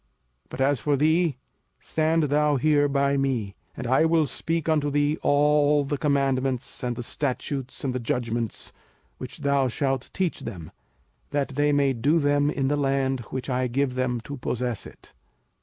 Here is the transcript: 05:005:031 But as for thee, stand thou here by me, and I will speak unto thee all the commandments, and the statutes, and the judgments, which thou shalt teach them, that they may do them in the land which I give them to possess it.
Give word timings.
05:005:031 0.45 0.49
But 0.49 0.61
as 0.61 0.79
for 0.79 0.95
thee, 0.97 1.37
stand 1.79 2.23
thou 2.23 2.55
here 2.55 2.87
by 2.87 3.17
me, 3.17 3.53
and 3.77 3.85
I 3.85 4.03
will 4.05 4.25
speak 4.25 4.67
unto 4.67 4.89
thee 4.89 5.19
all 5.21 5.85
the 5.85 5.99
commandments, 5.99 6.81
and 6.83 6.95
the 6.95 7.03
statutes, 7.03 7.83
and 7.83 7.93
the 7.93 7.99
judgments, 7.99 8.73
which 9.19 9.41
thou 9.41 9.67
shalt 9.67 10.09
teach 10.11 10.39
them, 10.39 10.71
that 11.29 11.49
they 11.49 11.71
may 11.71 11.93
do 11.93 12.17
them 12.17 12.49
in 12.49 12.67
the 12.67 12.77
land 12.77 13.19
which 13.29 13.47
I 13.47 13.67
give 13.67 13.93
them 13.93 14.19
to 14.21 14.37
possess 14.37 14.87
it. 14.87 15.13